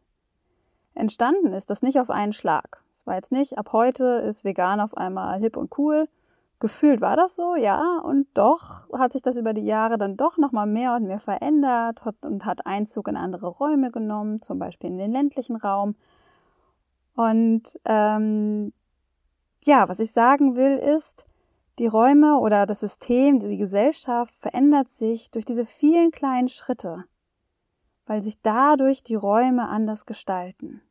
Entstanden 0.93 1.53
ist 1.53 1.69
das 1.69 1.81
nicht 1.81 1.99
auf 1.99 2.09
einen 2.09 2.33
Schlag. 2.33 2.83
Es 2.97 3.07
war 3.07 3.15
jetzt 3.15 3.31
nicht, 3.31 3.57
ab 3.57 3.69
heute 3.71 4.05
ist 4.27 4.43
vegan 4.43 4.79
auf 4.79 4.95
einmal 4.95 5.39
hip 5.39 5.57
und 5.57 5.75
cool, 5.77 6.07
Gefühlt 6.59 7.01
war 7.01 7.17
das 7.17 7.35
so, 7.35 7.55
ja, 7.55 7.99
und 7.99 8.27
doch 8.33 8.89
hat 8.97 9.11
sich 9.11 9.21
das 9.21 9.35
über 9.35 9.53
die 9.53 9.65
Jahre 9.65 9.97
dann 9.97 10.15
doch 10.15 10.37
nochmal 10.37 10.67
mehr 10.67 10.95
und 10.95 11.05
mehr 11.05 11.19
verändert 11.19 12.01
und 12.21 12.45
hat 12.45 12.65
Einzug 12.65 13.09
in 13.09 13.17
andere 13.17 13.47
Räume 13.47 13.91
genommen, 13.91 14.41
zum 14.41 14.57
Beispiel 14.57 14.89
in 14.89 14.97
den 14.97 15.11
ländlichen 15.11 15.57
Raum. 15.57 15.95
Und 17.15 17.79
ähm, 17.83 18.71
ja, 19.65 19.89
was 19.89 19.99
ich 19.99 20.11
sagen 20.11 20.55
will 20.55 20.77
ist, 20.77 21.25
die 21.77 21.87
Räume 21.87 22.37
oder 22.37 22.65
das 22.65 22.79
System, 22.79 23.39
die 23.39 23.57
Gesellschaft 23.57 24.33
verändert 24.35 24.89
sich 24.89 25.31
durch 25.31 25.43
diese 25.43 25.65
vielen 25.65 26.11
kleinen 26.11 26.47
Schritte, 26.47 27.03
weil 28.05 28.21
sich 28.21 28.41
dadurch 28.41 29.03
die 29.03 29.15
Räume 29.15 29.67
anders 29.67 30.05
gestalten. 30.05 30.81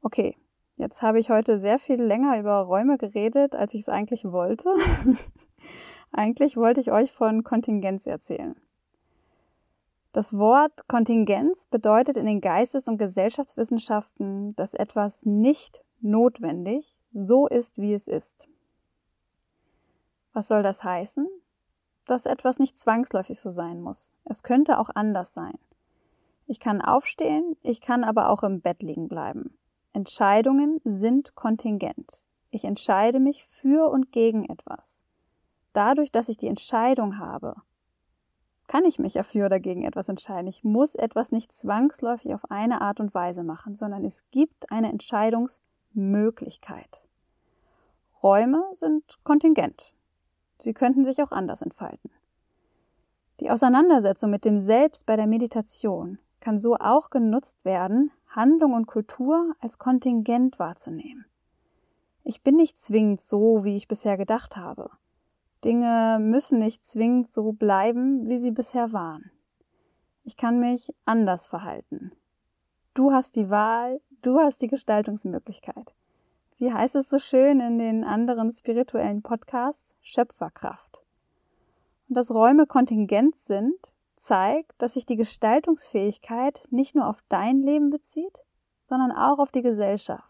Okay, 0.00 0.36
Jetzt 0.78 1.02
habe 1.02 1.18
ich 1.18 1.28
heute 1.28 1.58
sehr 1.58 1.80
viel 1.80 2.00
länger 2.00 2.38
über 2.38 2.60
Räume 2.60 2.98
geredet, 2.98 3.56
als 3.56 3.74
ich 3.74 3.80
es 3.80 3.88
eigentlich 3.88 4.24
wollte. 4.24 4.72
eigentlich 6.12 6.56
wollte 6.56 6.80
ich 6.80 6.92
euch 6.92 7.12
von 7.12 7.42
Kontingenz 7.42 8.06
erzählen. 8.06 8.54
Das 10.12 10.38
Wort 10.38 10.86
Kontingenz 10.86 11.66
bedeutet 11.66 12.16
in 12.16 12.26
den 12.26 12.40
Geistes- 12.40 12.86
und 12.86 12.96
Gesellschaftswissenschaften, 12.96 14.54
dass 14.54 14.72
etwas 14.72 15.26
nicht 15.26 15.84
notwendig 16.00 17.00
so 17.12 17.48
ist, 17.48 17.78
wie 17.78 17.92
es 17.92 18.06
ist. 18.06 18.46
Was 20.32 20.46
soll 20.46 20.62
das 20.62 20.84
heißen? 20.84 21.26
Dass 22.06 22.24
etwas 22.24 22.60
nicht 22.60 22.78
zwangsläufig 22.78 23.40
so 23.40 23.50
sein 23.50 23.80
muss. 23.80 24.14
Es 24.24 24.44
könnte 24.44 24.78
auch 24.78 24.90
anders 24.94 25.34
sein. 25.34 25.58
Ich 26.46 26.60
kann 26.60 26.80
aufstehen, 26.80 27.56
ich 27.62 27.80
kann 27.80 28.04
aber 28.04 28.30
auch 28.30 28.44
im 28.44 28.60
Bett 28.60 28.84
liegen 28.84 29.08
bleiben. 29.08 29.57
Entscheidungen 29.98 30.80
sind 30.84 31.34
kontingent. 31.34 32.24
Ich 32.50 32.64
entscheide 32.64 33.18
mich 33.18 33.44
für 33.44 33.90
und 33.90 34.12
gegen 34.12 34.48
etwas. 34.48 35.02
Dadurch, 35.72 36.12
dass 36.12 36.28
ich 36.28 36.36
die 36.36 36.46
Entscheidung 36.46 37.18
habe, 37.18 37.56
kann 38.68 38.84
ich 38.84 39.00
mich 39.00 39.14
ja 39.14 39.24
für 39.24 39.46
oder 39.46 39.58
gegen 39.58 39.82
etwas 39.82 40.08
entscheiden. 40.08 40.46
Ich 40.46 40.62
muss 40.62 40.94
etwas 40.94 41.32
nicht 41.32 41.50
zwangsläufig 41.50 42.32
auf 42.32 42.48
eine 42.48 42.80
Art 42.80 43.00
und 43.00 43.12
Weise 43.12 43.42
machen, 43.42 43.74
sondern 43.74 44.04
es 44.04 44.22
gibt 44.30 44.70
eine 44.70 44.92
Entscheidungsmöglichkeit. 44.92 47.04
Räume 48.22 48.62
sind 48.74 49.18
kontingent. 49.24 49.92
Sie 50.60 50.74
könnten 50.74 51.04
sich 51.04 51.20
auch 51.24 51.32
anders 51.32 51.60
entfalten. 51.60 52.12
Die 53.40 53.50
Auseinandersetzung 53.50 54.30
mit 54.30 54.44
dem 54.44 54.60
Selbst 54.60 55.06
bei 55.06 55.16
der 55.16 55.26
Meditation 55.26 56.20
kann 56.38 56.60
so 56.60 56.76
auch 56.76 57.10
genutzt 57.10 57.64
werden, 57.64 58.12
Handlung 58.28 58.74
und 58.74 58.86
Kultur 58.86 59.54
als 59.60 59.78
Kontingent 59.78 60.58
wahrzunehmen. 60.58 61.24
Ich 62.24 62.42
bin 62.42 62.56
nicht 62.56 62.78
zwingend 62.78 63.20
so, 63.20 63.64
wie 63.64 63.76
ich 63.76 63.88
bisher 63.88 64.16
gedacht 64.16 64.56
habe. 64.56 64.90
Dinge 65.64 66.18
müssen 66.20 66.58
nicht 66.58 66.84
zwingend 66.84 67.30
so 67.30 67.52
bleiben, 67.52 68.28
wie 68.28 68.38
sie 68.38 68.50
bisher 68.50 68.92
waren. 68.92 69.30
Ich 70.24 70.36
kann 70.36 70.60
mich 70.60 70.94
anders 71.04 71.48
verhalten. 71.48 72.12
Du 72.94 73.12
hast 73.12 73.36
die 73.36 73.48
Wahl, 73.48 74.00
du 74.22 74.38
hast 74.38 74.60
die 74.60 74.68
Gestaltungsmöglichkeit. 74.68 75.94
Wie 76.58 76.72
heißt 76.72 76.96
es 76.96 77.08
so 77.08 77.18
schön 77.18 77.60
in 77.60 77.78
den 77.78 78.04
anderen 78.04 78.52
spirituellen 78.52 79.22
Podcasts? 79.22 79.94
Schöpferkraft. 80.00 80.98
Und 82.08 82.16
dass 82.16 82.34
Räume 82.34 82.66
kontingent 82.66 83.36
sind, 83.36 83.92
zeigt, 84.18 84.72
dass 84.78 84.94
sich 84.94 85.06
die 85.06 85.16
Gestaltungsfähigkeit 85.16 86.62
nicht 86.70 86.94
nur 86.94 87.06
auf 87.06 87.22
dein 87.28 87.62
Leben 87.62 87.90
bezieht, 87.90 88.40
sondern 88.84 89.12
auch 89.12 89.38
auf 89.38 89.50
die 89.50 89.62
Gesellschaft. 89.62 90.24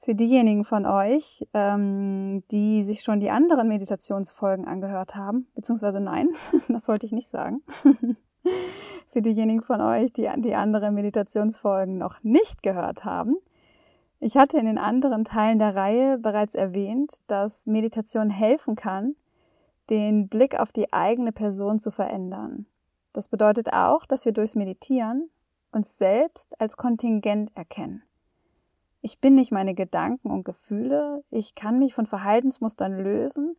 Für 0.00 0.14
diejenigen 0.14 0.64
von 0.64 0.86
euch, 0.86 1.46
ähm, 1.52 2.44
die 2.52 2.84
sich 2.84 3.02
schon 3.02 3.18
die 3.18 3.30
anderen 3.30 3.66
Meditationsfolgen 3.66 4.64
angehört 4.64 5.16
haben, 5.16 5.48
beziehungsweise 5.56 6.00
nein, 6.00 6.28
das 6.68 6.86
wollte 6.86 7.06
ich 7.06 7.12
nicht 7.12 7.28
sagen. 7.28 7.62
Für 9.08 9.22
diejenigen 9.22 9.62
von 9.62 9.80
euch, 9.80 10.12
die 10.12 10.28
die 10.36 10.54
anderen 10.54 10.94
Meditationsfolgen 10.94 11.98
noch 11.98 12.22
nicht 12.22 12.62
gehört 12.62 13.04
haben, 13.04 13.36
ich 14.20 14.36
hatte 14.36 14.58
in 14.58 14.66
den 14.66 14.78
anderen 14.78 15.24
Teilen 15.24 15.58
der 15.58 15.74
Reihe 15.74 16.18
bereits 16.18 16.54
erwähnt, 16.54 17.20
dass 17.26 17.66
Meditation 17.66 18.30
helfen 18.30 18.76
kann, 18.76 19.14
den 19.90 20.28
Blick 20.28 20.58
auf 20.58 20.72
die 20.72 20.92
eigene 20.92 21.32
Person 21.32 21.78
zu 21.78 21.90
verändern. 21.90 22.66
Das 23.12 23.28
bedeutet 23.28 23.72
auch, 23.72 24.04
dass 24.06 24.24
wir 24.24 24.32
durchs 24.32 24.54
Meditieren 24.54 25.30
uns 25.72 25.98
selbst 25.98 26.60
als 26.60 26.76
Kontingent 26.76 27.50
erkennen. 27.56 28.02
Ich 29.02 29.20
bin 29.20 29.34
nicht 29.34 29.52
meine 29.52 29.74
Gedanken 29.74 30.30
und 30.30 30.44
Gefühle, 30.44 31.22
ich 31.30 31.54
kann 31.54 31.78
mich 31.78 31.94
von 31.94 32.06
Verhaltensmustern 32.06 32.98
lösen 32.98 33.56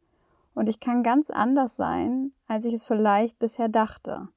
und 0.53 0.67
ich 0.67 0.79
kann 0.79 1.03
ganz 1.03 1.29
anders 1.29 1.75
sein, 1.75 2.33
als 2.47 2.65
ich 2.65 2.73
es 2.73 2.83
vielleicht 2.83 3.39
bisher 3.39 3.69
dachte. 3.69 4.27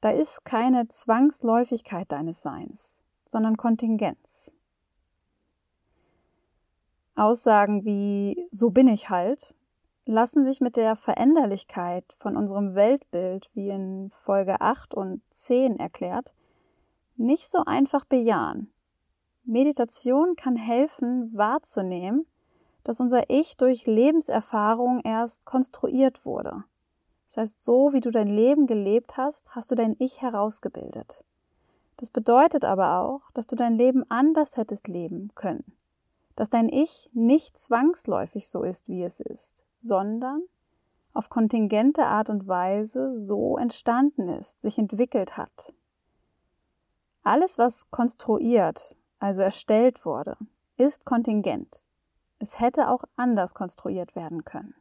Da 0.00 0.10
ist 0.10 0.44
keine 0.44 0.88
Zwangsläufigkeit 0.88 2.12
deines 2.12 2.42
Seins, 2.42 3.02
sondern 3.26 3.56
Kontingenz. 3.56 4.54
Aussagen 7.14 7.84
wie 7.84 8.46
so 8.50 8.70
bin 8.70 8.86
ich 8.86 9.10
halt 9.10 9.54
lassen 10.08 10.42
sich 10.42 10.62
mit 10.62 10.76
der 10.76 10.96
Veränderlichkeit 10.96 12.04
von 12.16 12.34
unserem 12.34 12.74
Weltbild, 12.74 13.50
wie 13.52 13.68
in 13.68 14.10
Folge 14.14 14.62
8 14.62 14.94
und 14.94 15.20
10 15.32 15.78
erklärt, 15.78 16.32
nicht 17.16 17.50
so 17.50 17.64
einfach 17.66 18.06
bejahen. 18.06 18.72
Meditation 19.44 20.34
kann 20.34 20.56
helfen, 20.56 21.30
wahrzunehmen, 21.36 22.26
dass 22.84 23.00
unser 23.00 23.28
Ich 23.28 23.58
durch 23.58 23.86
Lebenserfahrung 23.86 25.00
erst 25.04 25.44
konstruiert 25.44 26.24
wurde. 26.24 26.64
Das 27.26 27.36
heißt, 27.36 27.64
so 27.64 27.92
wie 27.92 28.00
du 28.00 28.10
dein 28.10 28.28
Leben 28.28 28.66
gelebt 28.66 29.18
hast, 29.18 29.54
hast 29.54 29.70
du 29.70 29.74
dein 29.74 29.94
Ich 29.98 30.22
herausgebildet. 30.22 31.22
Das 31.98 32.08
bedeutet 32.08 32.64
aber 32.64 33.00
auch, 33.00 33.30
dass 33.34 33.46
du 33.46 33.56
dein 33.56 33.74
Leben 33.74 34.10
anders 34.10 34.56
hättest 34.56 34.88
leben 34.88 35.32
können. 35.34 35.76
Dass 36.34 36.48
dein 36.48 36.70
Ich 36.70 37.10
nicht 37.12 37.58
zwangsläufig 37.58 38.48
so 38.48 38.62
ist, 38.62 38.88
wie 38.88 39.02
es 39.02 39.20
ist, 39.20 39.64
sondern 39.80 40.42
auf 41.12 41.30
kontingente 41.30 42.06
Art 42.06 42.30
und 42.30 42.46
Weise 42.46 43.24
so 43.24 43.56
entstanden 43.58 44.28
ist, 44.28 44.60
sich 44.60 44.78
entwickelt 44.78 45.36
hat. 45.36 45.72
Alles, 47.22 47.58
was 47.58 47.90
konstruiert, 47.90 48.96
also 49.18 49.42
erstellt 49.42 50.04
wurde, 50.04 50.36
ist 50.76 51.04
kontingent. 51.04 51.86
Es 52.38 52.60
hätte 52.60 52.88
auch 52.88 53.02
anders 53.16 53.54
konstruiert 53.54 54.14
werden 54.14 54.44
können. 54.44 54.74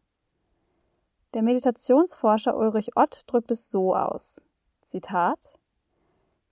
Der 1.34 1.42
Meditationsforscher 1.42 2.56
Ulrich 2.56 2.96
Ott 2.96 3.24
drückt 3.28 3.52
es 3.52 3.70
so 3.70 3.96
aus. 3.96 4.46
Zitat 4.82 5.60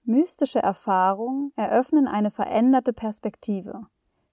Mystische 0.04 0.60
Erfahrungen 0.60 1.52
eröffnen 1.56 2.08
eine 2.08 2.30
veränderte 2.30 2.94
Perspektive, 2.94 3.88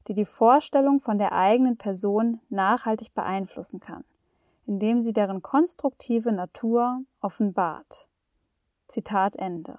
die 0.08 0.14
die 0.14 0.24
Vorstellung 0.24 1.00
von 1.00 1.18
der 1.18 1.32
eigenen 1.32 1.76
Person 1.76 2.40
nachhaltig 2.48 3.14
beeinflussen 3.14 3.80
kann, 3.80 4.04
indem 4.66 5.00
sie 5.00 5.12
deren 5.12 5.42
konstruktive 5.42 6.32
Natur 6.32 7.02
offenbart. 7.20 8.08
Zitat 8.86 9.36
Ende. 9.36 9.78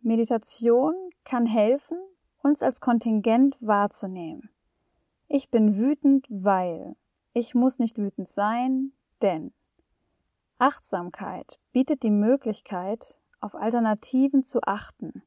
Meditation 0.00 0.94
kann 1.24 1.46
helfen, 1.46 1.98
uns 2.42 2.62
als 2.62 2.80
Kontingent 2.80 3.56
wahrzunehmen. 3.60 4.50
Ich 5.26 5.50
bin 5.50 5.76
wütend, 5.76 6.26
weil. 6.30 6.96
Ich 7.34 7.54
muss 7.54 7.78
nicht 7.78 7.98
wütend 7.98 8.26
sein, 8.26 8.92
denn. 9.22 9.52
Achtsamkeit 10.58 11.58
bietet 11.72 12.02
die 12.02 12.10
Möglichkeit, 12.10 13.20
auf 13.40 13.54
Alternativen 13.54 14.42
zu 14.42 14.60
achten, 14.62 15.22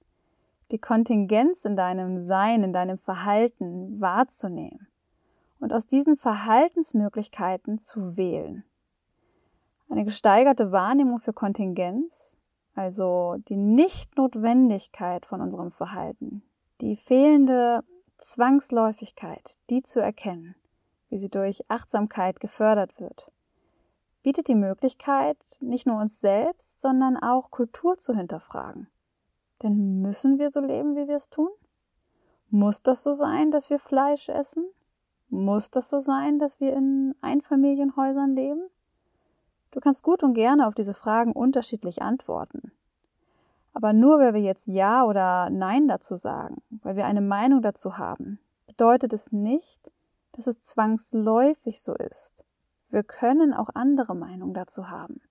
die 0.71 0.79
Kontingenz 0.79 1.65
in 1.65 1.75
deinem 1.75 2.17
Sein, 2.17 2.63
in 2.63 2.73
deinem 2.73 2.97
Verhalten 2.97 3.99
wahrzunehmen 3.99 4.87
und 5.59 5.73
aus 5.73 5.87
diesen 5.87 6.17
Verhaltensmöglichkeiten 6.17 7.77
zu 7.77 8.17
wählen. 8.17 8.63
Eine 9.89 10.05
gesteigerte 10.05 10.71
Wahrnehmung 10.71 11.19
für 11.19 11.33
Kontingenz, 11.33 12.37
also 12.73 13.35
die 13.49 13.57
Nichtnotwendigkeit 13.57 15.25
von 15.25 15.41
unserem 15.41 15.71
Verhalten, 15.71 16.43
die 16.79 16.95
fehlende 16.95 17.83
Zwangsläufigkeit, 18.17 19.57
die 19.69 19.83
zu 19.83 19.99
erkennen, 19.99 20.55
wie 21.09 21.17
sie 21.17 21.29
durch 21.29 21.69
Achtsamkeit 21.69 22.39
gefördert 22.39 22.99
wird, 22.99 23.31
bietet 24.23 24.47
die 24.47 24.55
Möglichkeit, 24.55 25.37
nicht 25.59 25.85
nur 25.85 25.99
uns 25.99 26.21
selbst, 26.21 26.81
sondern 26.81 27.17
auch 27.17 27.51
Kultur 27.51 27.97
zu 27.97 28.15
hinterfragen. 28.15 28.87
Denn 29.63 30.01
müssen 30.01 30.39
wir 30.39 30.49
so 30.49 30.59
leben, 30.59 30.95
wie 30.95 31.07
wir 31.07 31.15
es 31.15 31.29
tun? 31.29 31.49
Muss 32.49 32.81
das 32.81 33.03
so 33.03 33.13
sein, 33.13 33.51
dass 33.51 33.69
wir 33.69 33.79
Fleisch 33.79 34.27
essen? 34.29 34.65
Muss 35.29 35.71
das 35.71 35.89
so 35.89 35.99
sein, 35.99 36.39
dass 36.39 36.59
wir 36.59 36.73
in 36.73 37.15
Einfamilienhäusern 37.21 38.35
leben? 38.35 38.61
Du 39.71 39.79
kannst 39.79 40.03
gut 40.03 40.23
und 40.23 40.33
gerne 40.33 40.67
auf 40.67 40.73
diese 40.73 40.93
Fragen 40.93 41.31
unterschiedlich 41.31 42.01
antworten. 42.01 42.73
Aber 43.73 43.93
nur 43.93 44.19
weil 44.19 44.33
wir 44.33 44.41
jetzt 44.41 44.67
Ja 44.67 45.05
oder 45.05 45.49
Nein 45.49 45.87
dazu 45.87 46.15
sagen, 46.15 46.61
weil 46.83 46.97
wir 46.97 47.05
eine 47.05 47.21
Meinung 47.21 47.61
dazu 47.61 47.97
haben, 47.97 48.39
bedeutet 48.67 49.13
es 49.13 49.31
nicht, 49.31 49.91
dass 50.33 50.47
es 50.47 50.59
zwangsläufig 50.59 51.81
so 51.81 51.93
ist. 51.93 52.43
Wir 52.89 53.03
können 53.03 53.53
auch 53.53 53.69
andere 53.73 54.13
Meinungen 54.15 54.53
dazu 54.53 54.89
haben. 54.89 55.21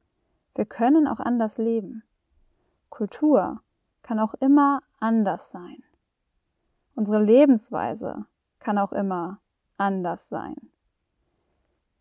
Wir 0.54 0.64
können 0.64 1.06
auch 1.06 1.20
anders 1.20 1.58
leben. 1.58 2.02
Kultur 2.88 3.60
kann 4.02 4.18
auch 4.18 4.34
immer 4.34 4.82
anders 4.98 5.50
sein. 5.50 5.82
Unsere 6.94 7.22
Lebensweise 7.22 8.26
kann 8.58 8.78
auch 8.78 8.92
immer 8.92 9.40
anders 9.76 10.28
sein. 10.28 10.56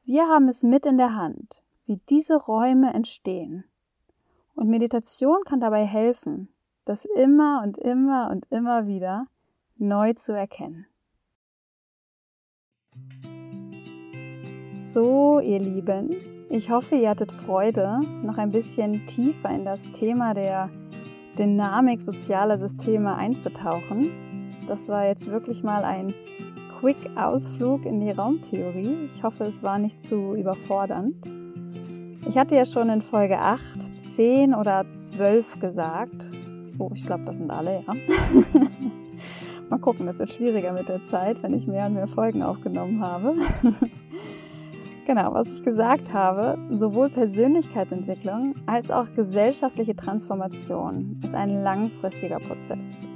Wir 0.04 0.28
haben 0.28 0.48
es 0.48 0.64
mit 0.64 0.86
in 0.86 0.98
der 0.98 1.16
Hand, 1.16 1.62
wie 1.86 2.02
diese 2.10 2.36
Räume 2.36 2.94
entstehen. 2.94 3.64
Und 4.56 4.68
Meditation 4.68 5.44
kann 5.46 5.60
dabei 5.60 5.86
helfen, 5.86 6.50
das 6.86 7.06
immer 7.06 7.62
und 7.64 7.78
immer 7.78 8.30
und 8.32 8.46
immer 8.50 8.88
wieder 8.88 9.28
neu 9.78 10.14
zu 10.14 10.34
erkennen. 10.34 10.86
So, 14.72 15.40
ihr 15.40 15.60
Lieben, 15.60 16.16
ich 16.50 16.72
hoffe, 16.72 16.96
ihr 16.96 17.12
hattet 17.12 17.32
Freude, 17.32 18.02
noch 18.24 18.38
ein 18.38 18.52
bisschen 18.52 19.06
tiefer 19.06 19.52
in 19.52 19.64
das 19.64 19.92
Thema 19.92 20.34
der 20.34 20.70
Dynamik 21.40 22.02
sozialer 22.02 22.58
Systeme 22.58 23.16
einzutauchen. 23.16 24.12
Das 24.68 24.90
war 24.90 25.08
jetzt 25.08 25.28
wirklich 25.28 25.64
mal 25.64 25.86
ein 25.86 26.14
Quick-Ausflug 26.80 27.86
in 27.86 28.02
die 28.02 28.12
Raumtheorie. 28.12 29.06
Ich 29.06 29.24
hoffe, 29.24 29.46
es 29.46 29.64
war 29.64 29.80
nicht 29.80 30.04
zu 30.04 30.36
überfordernd. 30.36 31.16
Ich 32.28 32.38
hatte 32.38 32.56
ja 32.56 32.66
schon 32.66 32.90
in 32.90 33.02
Folge 33.02 33.40
8, 33.40 33.62
10 34.02 34.54
oder 34.54 34.86
12 34.94 35.60
gesagt. 35.60 36.32
So, 36.62 36.92
ich 36.94 37.06
glaube, 37.06 37.24
das 37.24 37.38
sind 37.38 37.50
alle, 37.52 37.84
ja. 37.88 37.94
mal 39.70 39.80
gucken, 39.80 40.06
das 40.08 40.20
wird 40.20 40.32
schwieriger 40.32 40.74
mit 40.74 40.90
der 40.90 41.02
Zeit, 41.02 41.42
wenn 41.42 41.54
ich 41.54 41.68
mehr 41.68 41.86
und 41.86 41.94
mehr 41.94 42.08
Folgen 42.08 42.44
aufgenommen 42.44 43.02
habe. 43.02 43.36
Genau, 45.10 45.34
was 45.34 45.50
ich 45.50 45.64
gesagt 45.64 46.14
habe, 46.14 46.60
sowohl 46.70 47.10
Persönlichkeitsentwicklung 47.10 48.54
als 48.68 48.92
auch 48.92 49.12
gesellschaftliche 49.16 49.96
Transformation 49.96 51.20
ist 51.26 51.34
ein 51.34 51.64
langfristiger 51.64 52.38
Prozess. 52.38 53.08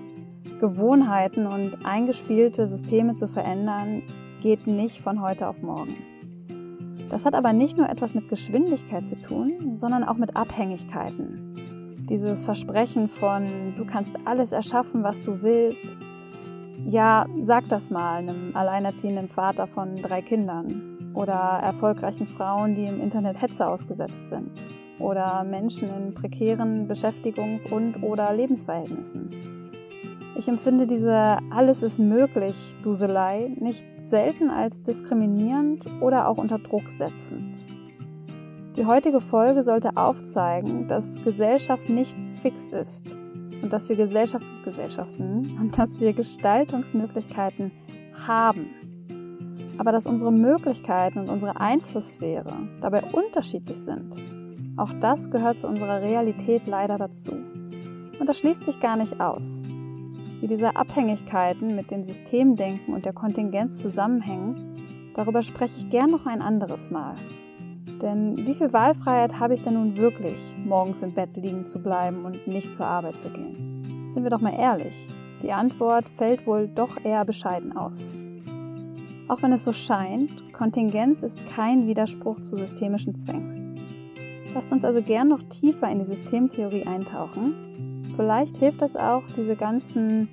Gewohnheiten 0.59 1.45
und 1.45 1.85
eingespielte 1.85 2.65
Systeme 2.65 3.13
zu 3.13 3.27
verändern, 3.27 4.01
geht 4.41 4.65
nicht 4.65 5.01
von 5.01 5.21
heute 5.21 5.47
auf 5.47 5.61
morgen. 5.61 5.95
Das 7.11 7.27
hat 7.27 7.35
aber 7.35 7.53
nicht 7.53 7.77
nur 7.77 7.87
etwas 7.87 8.15
mit 8.15 8.27
Geschwindigkeit 8.27 9.05
zu 9.05 9.21
tun, 9.21 9.75
sondern 9.75 10.03
auch 10.03 10.17
mit 10.17 10.35
Abhängigkeiten. 10.35 12.07
Dieses 12.09 12.43
Versprechen 12.43 13.07
von, 13.07 13.75
du 13.77 13.85
kannst 13.85 14.15
alles 14.25 14.51
erschaffen, 14.51 15.03
was 15.03 15.21
du 15.21 15.43
willst. 15.43 15.85
Ja, 16.85 17.27
sag 17.39 17.69
das 17.69 17.91
mal 17.91 18.15
einem 18.15 18.55
alleinerziehenden 18.55 19.27
Vater 19.27 19.67
von 19.67 19.97
drei 19.97 20.23
Kindern 20.23 20.92
oder 21.13 21.59
erfolgreichen 21.61 22.27
Frauen, 22.27 22.75
die 22.75 22.85
im 22.85 22.99
Internet 22.99 23.41
Hetze 23.41 23.67
ausgesetzt 23.67 24.29
sind 24.29 24.49
oder 24.99 25.43
Menschen 25.43 25.89
in 25.89 26.13
prekären 26.13 26.87
Beschäftigungs- 26.87 27.69
und 27.69 28.03
oder 28.03 28.33
Lebensverhältnissen. 28.33 29.29
Ich 30.35 30.47
empfinde 30.47 30.87
diese 30.87 31.37
Alles 31.51 31.83
ist 31.83 31.99
möglich 31.99 32.57
Duselei 32.83 33.51
nicht 33.59 33.85
selten 34.05 34.49
als 34.49 34.81
diskriminierend 34.81 35.85
oder 36.01 36.27
auch 36.27 36.37
unter 36.37 36.57
Druck 36.57 36.89
setzend. 36.89 37.57
Die 38.75 38.85
heutige 38.85 39.19
Folge 39.19 39.61
sollte 39.61 39.95
aufzeigen, 39.95 40.87
dass 40.87 41.21
Gesellschaft 41.21 41.89
nicht 41.89 42.15
fix 42.41 42.73
ist 42.73 43.15
und 43.61 43.71
dass 43.71 43.87
wir 43.89 43.95
Gesellschaft, 43.95 44.45
Gesellschaften 44.65 45.57
und 45.61 45.77
dass 45.77 45.99
wir 45.99 46.13
Gestaltungsmöglichkeiten 46.13 47.71
haben 48.27 48.82
aber 49.77 49.91
dass 49.91 50.07
unsere 50.07 50.31
Möglichkeiten 50.31 51.19
und 51.19 51.29
unsere 51.29 51.59
Einflusssphäre 51.59 52.53
dabei 52.81 53.03
unterschiedlich 53.11 53.77
sind. 53.77 54.15
Auch 54.77 54.91
das 54.99 55.29
gehört 55.29 55.59
zu 55.59 55.67
unserer 55.67 56.01
Realität 56.01 56.67
leider 56.67 56.97
dazu. 56.97 57.31
Und 57.31 58.27
das 58.27 58.39
schließt 58.39 58.65
sich 58.65 58.79
gar 58.79 58.97
nicht 58.97 59.19
aus. 59.19 59.63
Wie 60.39 60.47
diese 60.47 60.75
Abhängigkeiten 60.75 61.75
mit 61.75 61.91
dem 61.91 62.03
Systemdenken 62.03 62.93
und 62.93 63.05
der 63.05 63.13
Kontingenz 63.13 63.81
zusammenhängen, 63.81 65.11
darüber 65.15 65.41
spreche 65.41 65.77
ich 65.77 65.89
gern 65.89 66.11
noch 66.11 66.25
ein 66.25 66.41
anderes 66.41 66.91
Mal. 66.91 67.15
Denn 68.01 68.35
wie 68.45 68.53
viel 68.53 68.73
Wahlfreiheit 68.73 69.39
habe 69.39 69.53
ich 69.53 69.61
denn 69.61 69.75
nun 69.75 69.95
wirklich, 69.95 70.53
morgens 70.65 71.01
im 71.01 71.13
Bett 71.13 71.37
liegen 71.37 71.65
zu 71.65 71.81
bleiben 71.81 72.25
und 72.25 72.47
nicht 72.47 72.73
zur 72.73 72.85
Arbeit 72.85 73.17
zu 73.17 73.29
gehen? 73.29 74.09
Sind 74.09 74.23
wir 74.23 74.29
doch 74.29 74.41
mal 74.41 74.53
ehrlich, 74.59 75.07
die 75.41 75.53
Antwort 75.53 76.09
fällt 76.09 76.45
wohl 76.45 76.67
doch 76.67 77.03
eher 77.03 77.23
bescheiden 77.25 77.75
aus. 77.75 78.13
Auch 79.27 79.41
wenn 79.41 79.53
es 79.53 79.63
so 79.63 79.71
scheint, 79.71 80.53
Kontingenz 80.53 81.23
ist 81.23 81.39
kein 81.55 81.87
Widerspruch 81.87 82.41
zu 82.41 82.57
systemischen 82.57 83.15
Zwängen. 83.15 83.79
Lasst 84.53 84.71
uns 84.71 84.85
also 84.85 85.01
gern 85.01 85.29
noch 85.29 85.41
tiefer 85.43 85.89
in 85.89 85.99
die 85.99 86.05
Systemtheorie 86.05 86.85
eintauchen. 86.85 88.11
Vielleicht 88.15 88.57
hilft 88.57 88.81
es 88.81 88.95
auch, 88.95 89.23
diese 89.35 89.55
ganzen 89.55 90.29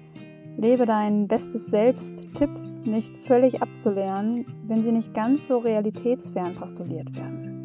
Lebe 0.57 0.85
dein 0.85 1.27
bestes 1.29 1.67
Selbst, 1.67 2.25
Tipps 2.35 2.79
nicht 2.85 3.17
völlig 3.17 3.63
abzulernen, 3.63 4.45
wenn 4.67 4.83
sie 4.83 4.93
nicht 4.93 5.15
ganz 5.15 5.47
so 5.47 5.59
realitätsfern 5.59 6.55
postuliert 6.57 7.15
werden. 7.17 7.65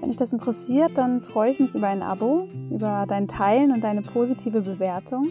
Wenn 0.00 0.08
dich 0.08 0.18
das 0.18 0.32
interessiert, 0.32 0.98
dann 0.98 1.20
freue 1.20 1.52
ich 1.52 1.60
mich 1.60 1.74
über 1.74 1.86
ein 1.86 2.02
Abo, 2.02 2.48
über 2.70 3.06
dein 3.08 3.28
Teilen 3.28 3.72
und 3.72 3.82
deine 3.82 4.02
positive 4.02 4.60
Bewertung, 4.60 5.30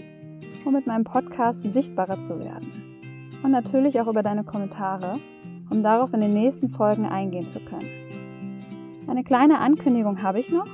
um 0.65 0.73
mit 0.73 0.87
meinem 0.87 1.03
Podcast 1.03 1.71
sichtbarer 1.71 2.19
zu 2.19 2.39
werden. 2.39 2.86
Und 3.47 3.53
natürlich 3.53 4.01
auch 4.01 4.07
über 4.07 4.23
deine 4.23 4.43
Kommentare, 4.43 5.21
um 5.69 5.81
darauf 5.81 6.13
in 6.13 6.19
den 6.19 6.33
nächsten 6.33 6.67
Folgen 6.67 7.05
eingehen 7.05 7.47
zu 7.47 7.61
können. 7.61 9.07
Eine 9.07 9.23
kleine 9.23 9.59
Ankündigung 9.59 10.21
habe 10.21 10.41
ich 10.41 10.51
noch. 10.51 10.67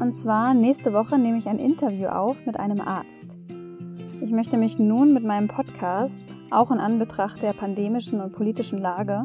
Und 0.00 0.12
zwar 0.12 0.54
nächste 0.54 0.92
Woche 0.92 1.20
nehme 1.20 1.38
ich 1.38 1.46
ein 1.46 1.60
Interview 1.60 2.08
auf 2.08 2.36
mit 2.46 2.58
einem 2.58 2.80
Arzt. 2.80 3.38
Ich 4.20 4.32
möchte 4.32 4.56
mich 4.56 4.80
nun 4.80 5.14
mit 5.14 5.22
meinem 5.22 5.46
Podcast, 5.46 6.34
auch 6.50 6.72
in 6.72 6.80
Anbetracht 6.80 7.40
der 7.42 7.52
pandemischen 7.52 8.20
und 8.20 8.32
politischen 8.32 8.80
Lage, 8.80 9.22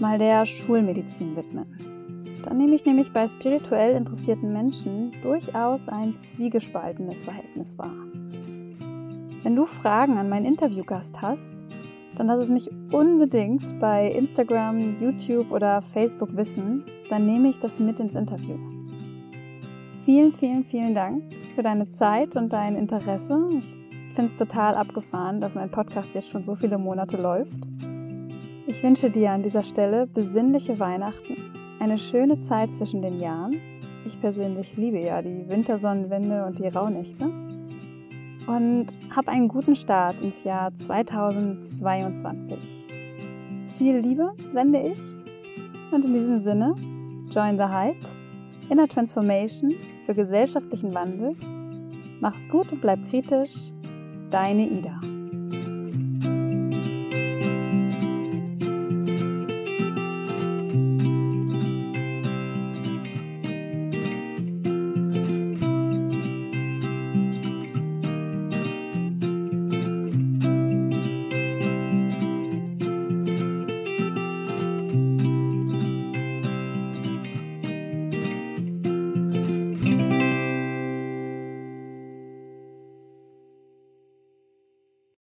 mal 0.00 0.16
der 0.16 0.46
Schulmedizin 0.46 1.36
widmen. 1.36 2.40
Dann 2.42 2.56
nehme 2.56 2.74
ich 2.74 2.86
nämlich 2.86 3.12
bei 3.12 3.28
spirituell 3.28 3.94
interessierten 3.96 4.50
Menschen 4.50 5.12
durchaus 5.22 5.90
ein 5.90 6.16
zwiegespaltenes 6.16 7.22
Verhältnis 7.22 7.76
wahr. 7.76 7.92
Wenn 9.46 9.54
du 9.54 9.64
Fragen 9.64 10.18
an 10.18 10.28
meinen 10.28 10.44
Interviewgast 10.44 11.22
hast, 11.22 11.62
dann 12.16 12.26
lass 12.26 12.40
es 12.40 12.50
mich 12.50 12.68
unbedingt 12.90 13.78
bei 13.78 14.10
Instagram, 14.10 15.00
YouTube 15.00 15.52
oder 15.52 15.82
Facebook 15.82 16.36
wissen, 16.36 16.82
dann 17.10 17.26
nehme 17.26 17.50
ich 17.50 17.60
das 17.60 17.78
mit 17.78 18.00
ins 18.00 18.16
Interview. 18.16 18.56
Vielen, 20.04 20.32
vielen, 20.32 20.64
vielen 20.64 20.96
Dank 20.96 21.22
für 21.54 21.62
deine 21.62 21.86
Zeit 21.86 22.34
und 22.34 22.52
dein 22.52 22.74
Interesse. 22.74 23.38
Ich 23.56 23.72
finde 24.16 24.32
es 24.32 24.34
total 24.34 24.74
abgefahren, 24.74 25.40
dass 25.40 25.54
mein 25.54 25.70
Podcast 25.70 26.16
jetzt 26.16 26.30
schon 26.30 26.42
so 26.42 26.56
viele 26.56 26.76
Monate 26.76 27.16
läuft. 27.16 27.68
Ich 28.66 28.82
wünsche 28.82 29.10
dir 29.10 29.30
an 29.30 29.44
dieser 29.44 29.62
Stelle 29.62 30.08
besinnliche 30.08 30.80
Weihnachten, 30.80 31.36
eine 31.78 31.98
schöne 31.98 32.40
Zeit 32.40 32.72
zwischen 32.72 33.00
den 33.00 33.20
Jahren. 33.20 33.54
Ich 34.04 34.20
persönlich 34.20 34.76
liebe 34.76 34.98
ja 34.98 35.22
die 35.22 35.48
Wintersonnenwende 35.48 36.46
und 36.46 36.58
die 36.58 36.66
Rauhnächte. 36.66 37.30
Und 38.46 38.86
hab 39.14 39.28
einen 39.28 39.48
guten 39.48 39.74
Start 39.74 40.20
ins 40.20 40.44
Jahr 40.44 40.74
2022. 40.74 42.86
Viel 43.76 43.96
Liebe 43.98 44.32
sende 44.54 44.80
ich. 44.80 44.98
Und 45.92 46.04
in 46.04 46.12
diesem 46.12 46.38
Sinne, 46.38 46.74
join 47.30 47.56
the 47.56 47.64
hype, 47.64 47.96
inner 48.70 48.88
transformation 48.88 49.74
für 50.04 50.14
gesellschaftlichen 50.14 50.94
Wandel. 50.94 51.34
Mach's 52.20 52.48
gut 52.48 52.72
und 52.72 52.80
bleib 52.80 53.04
kritisch 53.04 53.72
deine 54.30 54.68
Ida. 54.68 55.00